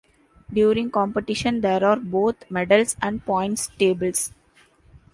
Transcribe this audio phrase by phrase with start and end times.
[0.51, 4.33] During competition, there are both medals and points tables.